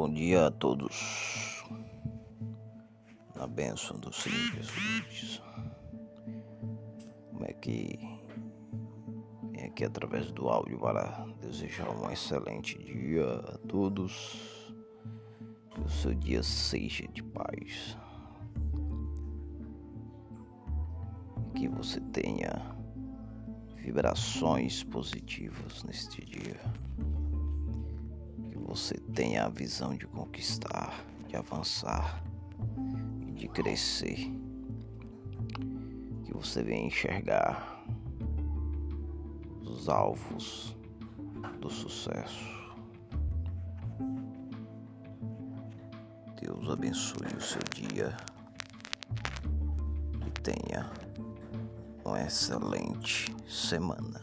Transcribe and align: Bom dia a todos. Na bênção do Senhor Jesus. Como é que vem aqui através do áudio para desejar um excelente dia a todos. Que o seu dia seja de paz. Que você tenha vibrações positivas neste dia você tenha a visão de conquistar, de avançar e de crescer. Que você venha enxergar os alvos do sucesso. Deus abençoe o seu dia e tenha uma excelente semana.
Bom 0.00 0.08
dia 0.08 0.46
a 0.46 0.50
todos. 0.50 1.62
Na 3.36 3.46
bênção 3.46 3.98
do 3.98 4.10
Senhor 4.10 4.54
Jesus. 4.54 5.42
Como 7.30 7.44
é 7.44 7.52
que 7.52 7.98
vem 9.52 9.66
aqui 9.66 9.84
através 9.84 10.32
do 10.32 10.48
áudio 10.48 10.78
para 10.78 11.26
desejar 11.42 11.90
um 11.90 12.10
excelente 12.10 12.78
dia 12.78 13.26
a 13.30 13.58
todos. 13.68 14.72
Que 15.70 15.82
o 15.82 15.88
seu 15.90 16.14
dia 16.14 16.42
seja 16.42 17.06
de 17.08 17.22
paz. 17.22 17.94
Que 21.54 21.68
você 21.68 22.00
tenha 22.00 22.74
vibrações 23.76 24.82
positivas 24.82 25.84
neste 25.84 26.24
dia 26.24 26.58
você 28.70 28.94
tenha 29.12 29.46
a 29.46 29.48
visão 29.48 29.96
de 29.96 30.06
conquistar, 30.06 31.04
de 31.26 31.34
avançar 31.34 32.22
e 33.26 33.32
de 33.32 33.48
crescer. 33.48 34.30
Que 36.24 36.32
você 36.32 36.62
venha 36.62 36.86
enxergar 36.86 37.84
os 39.60 39.88
alvos 39.88 40.76
do 41.60 41.68
sucesso. 41.68 42.48
Deus 46.40 46.70
abençoe 46.70 47.26
o 47.36 47.40
seu 47.40 47.62
dia 47.74 48.16
e 50.24 50.30
tenha 50.42 50.88
uma 52.04 52.22
excelente 52.22 53.34
semana. 53.48 54.22